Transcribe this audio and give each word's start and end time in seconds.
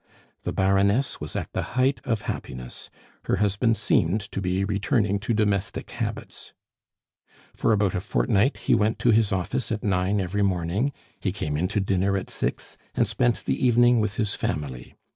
The 0.41 0.51
Baroness 0.51 1.21
was 1.21 1.35
at 1.35 1.53
the 1.53 1.61
height 1.77 2.01
of 2.05 2.23
happiness; 2.23 2.89
her 3.25 3.35
husband 3.35 3.77
seemed 3.77 4.21
to 4.31 4.41
be 4.41 4.63
returning 4.65 5.19
to 5.19 5.31
domestic 5.31 5.91
habits; 5.91 6.53
for 7.53 7.71
about 7.71 7.93
a 7.93 8.01
fortnight 8.01 8.57
he 8.65 8.73
went 8.73 8.97
to 8.97 9.11
his 9.11 9.31
office 9.31 9.71
at 9.71 9.83
nine 9.83 10.19
every 10.19 10.41
morning, 10.41 10.91
he 11.19 11.31
came 11.31 11.55
in 11.55 11.67
to 11.67 11.79
dinner 11.79 12.17
at 12.17 12.31
six, 12.31 12.79
and 12.95 13.07
spent 13.07 13.45
the 13.45 13.63
evening 13.63 13.99
with 13.99 14.15
his 14.15 14.33
family. 14.33 14.95